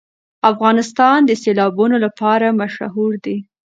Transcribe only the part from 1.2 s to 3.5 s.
د سیلابونه لپاره مشهور دی.